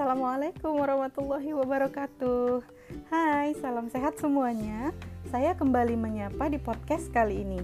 Assalamualaikum 0.00 0.80
warahmatullahi 0.80 1.52
wabarakatuh. 1.60 2.64
Hai, 3.12 3.52
salam 3.60 3.92
sehat 3.92 4.16
semuanya. 4.16 4.96
Saya 5.28 5.52
kembali 5.52 5.92
menyapa 5.92 6.48
di 6.48 6.56
podcast 6.56 7.12
kali 7.12 7.44
ini. 7.44 7.60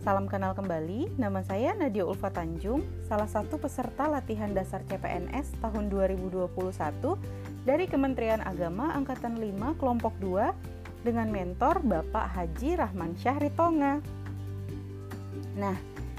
Salam 0.00 0.32
kenal 0.32 0.56
kembali, 0.56 1.12
nama 1.20 1.44
saya 1.44 1.76
Nadia 1.76 2.08
Ulfa 2.08 2.32
Tanjung, 2.32 2.80
salah 3.04 3.28
satu 3.28 3.60
peserta 3.60 4.08
latihan 4.08 4.48
dasar 4.56 4.80
CPNS 4.88 5.60
tahun 5.60 5.92
2021 5.92 6.56
dari 7.68 7.84
Kementerian 7.84 8.40
Agama 8.40 8.96
Angkatan 8.96 9.36
5 9.36 9.76
Kelompok 9.76 10.16
2 10.24 11.04
dengan 11.04 11.28
mentor 11.28 11.84
Bapak 11.84 12.32
Haji 12.32 12.80
Rahman 12.80 13.12
Syahri 13.20 13.52
Tonga. 13.52 14.00
Nah, 15.60 15.76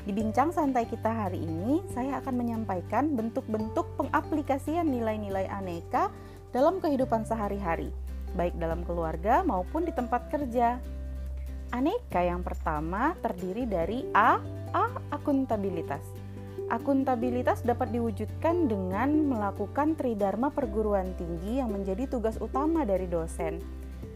di 0.08 0.16
bincang 0.16 0.56
santai 0.56 0.88
kita 0.88 1.12
hari 1.12 1.44
ini, 1.44 1.84
saya 1.92 2.24
akan 2.24 2.40
menyampaikan 2.40 3.12
bentuk-bentuk 3.12 3.84
pengaplikasian 4.00 4.88
nilai-nilai 4.88 5.52
aneka 5.52 6.08
dalam 6.56 6.80
kehidupan 6.80 7.28
sehari-hari, 7.28 7.92
baik 8.40 8.56
dalam 8.56 8.88
keluarga 8.88 9.44
maupun 9.44 9.84
di 9.84 9.92
tempat 9.92 10.32
kerja. 10.32 10.80
Aneka 11.76 12.24
yang 12.24 12.40
pertama 12.40 13.20
terdiri 13.20 13.68
dari 13.68 14.08
A. 14.16 14.40
A. 14.72 14.96
Akuntabilitas. 15.12 16.08
Akuntabilitas 16.72 17.68
dapat 17.68 17.92
diwujudkan 17.92 18.72
dengan 18.72 19.12
melakukan 19.28 20.00
tridharma 20.00 20.56
perguruan 20.56 21.20
tinggi 21.20 21.60
yang 21.60 21.76
menjadi 21.76 22.08
tugas 22.08 22.40
utama 22.40 22.88
dari 22.88 23.12
dosen. 23.12 23.60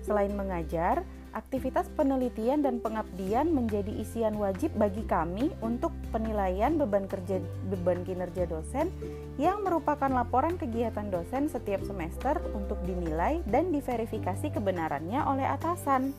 Selain 0.07 0.31
mengajar, 0.31 1.03
aktivitas 1.31 1.87
penelitian 1.95 2.63
dan 2.63 2.83
pengabdian 2.83 3.51
menjadi 3.51 3.91
isian 4.03 4.35
wajib 4.35 4.71
bagi 4.75 5.03
kami 5.07 5.51
untuk 5.63 5.95
penilaian 6.11 6.75
beban 6.75 7.07
kerja 7.07 7.39
beban 7.71 8.03
kinerja 8.03 8.47
dosen 8.47 8.91
yang 9.39 9.63
merupakan 9.63 10.11
laporan 10.11 10.59
kegiatan 10.59 11.07
dosen 11.07 11.47
setiap 11.47 11.83
semester 11.87 12.39
untuk 12.51 12.79
dinilai 12.83 13.39
dan 13.47 13.71
diverifikasi 13.71 14.51
kebenarannya 14.51 15.23
oleh 15.23 15.47
atasan. 15.47 16.11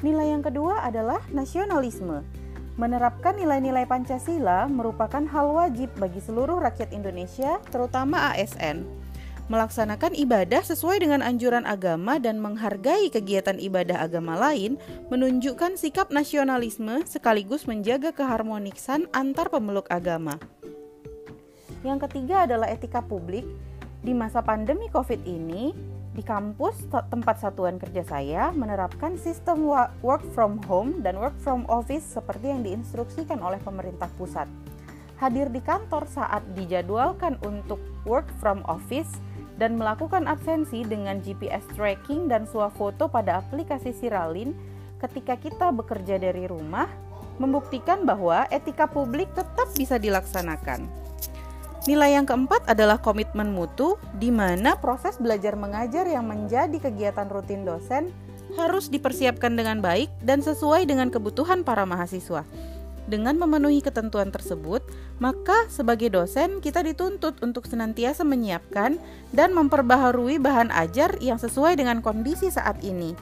Nilai 0.00 0.32
yang 0.32 0.40
kedua 0.40 0.80
adalah 0.88 1.20
nasionalisme. 1.28 2.24
Menerapkan 2.80 3.36
nilai-nilai 3.36 3.84
Pancasila 3.84 4.64
merupakan 4.64 5.20
hal 5.20 5.52
wajib 5.52 5.92
bagi 6.00 6.24
seluruh 6.24 6.56
rakyat 6.64 6.96
Indonesia, 6.96 7.60
terutama 7.68 8.32
ASN 8.32 9.09
melaksanakan 9.50 10.14
ibadah 10.14 10.62
sesuai 10.62 11.02
dengan 11.02 11.26
anjuran 11.26 11.66
agama 11.66 12.22
dan 12.22 12.38
menghargai 12.38 13.10
kegiatan 13.10 13.58
ibadah 13.58 13.98
agama 13.98 14.38
lain 14.38 14.78
menunjukkan 15.10 15.74
sikap 15.74 16.14
nasionalisme 16.14 17.02
sekaligus 17.02 17.66
menjaga 17.66 18.14
keharmonisan 18.14 19.10
antar 19.10 19.50
pemeluk 19.50 19.90
agama. 19.90 20.38
Yang 21.82 22.06
ketiga 22.06 22.46
adalah 22.46 22.70
etika 22.70 23.02
publik. 23.02 23.44
Di 24.00 24.16
masa 24.16 24.40
pandemi 24.40 24.88
Covid 24.88 25.28
ini, 25.28 25.76
di 26.16 26.24
kampus 26.24 26.88
tempat 26.88 27.36
satuan 27.36 27.76
kerja 27.76 28.00
saya 28.00 28.48
menerapkan 28.48 29.20
sistem 29.20 29.68
work 30.00 30.24
from 30.32 30.56
home 30.64 31.04
dan 31.04 31.20
work 31.20 31.36
from 31.36 31.68
office 31.68 32.06
seperti 32.16 32.48
yang 32.48 32.64
diinstruksikan 32.64 33.44
oleh 33.44 33.60
pemerintah 33.60 34.08
pusat. 34.16 34.48
Hadir 35.20 35.52
di 35.52 35.60
kantor 35.60 36.08
saat 36.08 36.40
dijadwalkan 36.56 37.36
untuk 37.44 37.76
work 38.08 38.24
from 38.40 38.64
office 38.64 39.20
dan 39.60 39.76
melakukan 39.76 40.24
absensi 40.24 40.80
dengan 40.88 41.20
GPS 41.20 41.68
tracking 41.76 42.32
dan 42.32 42.48
swafoto 42.48 43.12
pada 43.12 43.44
aplikasi 43.44 43.92
Siralin 43.92 44.56
ketika 45.04 45.36
kita 45.36 45.68
bekerja 45.68 46.16
dari 46.16 46.48
rumah 46.48 46.88
membuktikan 47.36 48.08
bahwa 48.08 48.48
etika 48.48 48.88
publik 48.88 49.28
tetap 49.36 49.68
bisa 49.76 50.00
dilaksanakan. 50.00 50.88
Nilai 51.88 52.12
yang 52.12 52.28
keempat 52.28 52.68
adalah 52.68 53.00
komitmen 53.00 53.56
mutu, 53.56 53.96
di 54.20 54.28
mana 54.28 54.76
proses 54.76 55.16
belajar 55.16 55.56
mengajar 55.56 56.04
yang 56.04 56.28
menjadi 56.28 56.76
kegiatan 56.76 57.24
rutin 57.32 57.64
dosen 57.64 58.12
harus 58.60 58.92
dipersiapkan 58.92 59.56
dengan 59.56 59.80
baik 59.80 60.12
dan 60.20 60.44
sesuai 60.44 60.84
dengan 60.84 61.08
kebutuhan 61.08 61.64
para 61.64 61.88
mahasiswa. 61.88 62.44
Dengan 63.08 63.40
memenuhi 63.40 63.80
ketentuan 63.80 64.28
tersebut, 64.28 64.84
maka 65.22 65.68
sebagai 65.72 66.12
dosen 66.12 66.60
kita 66.60 66.84
dituntut 66.84 67.40
untuk 67.40 67.64
senantiasa 67.64 68.26
menyiapkan 68.26 69.00
dan 69.32 69.56
memperbaharui 69.56 70.36
bahan 70.36 70.68
ajar 70.74 71.16
yang 71.24 71.40
sesuai 71.40 71.80
dengan 71.80 72.04
kondisi 72.04 72.52
saat 72.52 72.80
ini. 72.84 73.16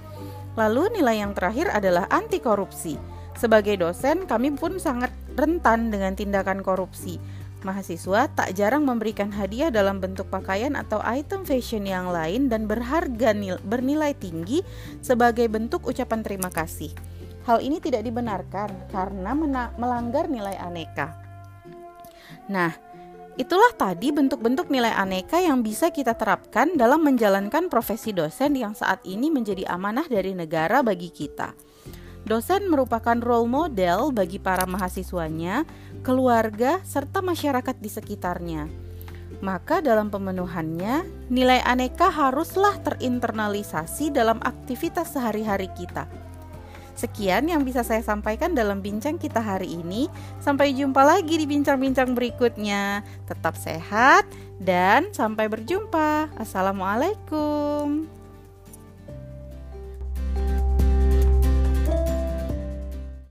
Lalu 0.59 0.99
nilai 0.99 1.23
yang 1.23 1.33
terakhir 1.39 1.71
adalah 1.71 2.11
anti 2.11 2.43
korupsi. 2.43 2.99
Sebagai 3.39 3.79
dosen, 3.79 4.27
kami 4.27 4.59
pun 4.59 4.83
sangat 4.83 5.15
rentan 5.39 5.95
dengan 5.95 6.19
tindakan 6.19 6.67
korupsi. 6.67 7.23
Mahasiswa 7.63 8.31
tak 8.35 8.55
jarang 8.55 8.87
memberikan 8.87 9.35
hadiah 9.35 9.71
dalam 9.71 9.99
bentuk 9.99 10.31
pakaian 10.31 10.79
atau 10.79 11.03
item 11.03 11.43
fashion 11.43 11.87
yang 11.87 12.11
lain 12.11 12.47
dan 12.47 12.71
berharga 12.71 13.35
bernilai 13.67 14.15
tinggi 14.15 14.63
sebagai 15.03 15.51
bentuk 15.51 15.83
ucapan 15.87 16.23
terima 16.23 16.51
kasih. 16.55 16.95
Hal 17.49 17.65
ini 17.65 17.81
tidak 17.81 18.05
dibenarkan 18.05 18.93
karena 18.93 19.33
melanggar 19.73 20.29
nilai 20.29 20.53
aneka. 20.61 21.17
Nah, 22.53 22.77
itulah 23.41 23.73
tadi 23.73 24.13
bentuk-bentuk 24.13 24.69
nilai 24.69 24.93
aneka 24.93 25.41
yang 25.41 25.65
bisa 25.65 25.89
kita 25.89 26.13
terapkan 26.13 26.77
dalam 26.77 27.01
menjalankan 27.01 27.73
profesi 27.73 28.13
dosen 28.13 28.53
yang 28.53 28.77
saat 28.77 29.01
ini 29.09 29.33
menjadi 29.33 29.65
amanah 29.65 30.05
dari 30.13 30.37
negara 30.37 30.85
bagi 30.85 31.09
kita. 31.09 31.57
Dosen 32.29 32.69
merupakan 32.69 33.17
role 33.17 33.49
model 33.49 34.13
bagi 34.13 34.37
para 34.37 34.69
mahasiswanya, 34.69 35.65
keluarga, 36.05 36.85
serta 36.85 37.25
masyarakat 37.25 37.81
di 37.81 37.89
sekitarnya. 37.89 38.69
Maka 39.41 39.81
dalam 39.81 40.13
pemenuhannya, 40.13 41.09
nilai 41.33 41.65
aneka 41.65 42.13
haruslah 42.13 42.77
terinternalisasi 42.85 44.13
dalam 44.13 44.37
aktivitas 44.45 45.17
sehari-hari 45.17 45.73
kita 45.73 46.28
Sekian 46.99 47.47
yang 47.47 47.63
bisa 47.63 47.87
saya 47.87 48.03
sampaikan 48.03 48.59
dalam 48.59 48.83
bincang 48.83 49.23
kita 49.23 49.39
hari 49.39 49.79
ini. 49.79 50.11
Sampai 50.43 50.75
jumpa 50.75 51.07
lagi 51.07 51.39
di 51.39 51.47
bincang-bincang 51.47 52.11
berikutnya. 52.11 53.07
Tetap 53.31 53.55
sehat 53.55 54.27
dan 54.59 55.15
sampai 55.15 55.47
berjumpa. 55.47 56.35
Assalamualaikum. 56.35 58.18